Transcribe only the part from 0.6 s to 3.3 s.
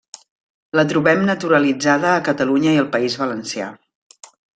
La trobem naturalitzada a Catalunya i al País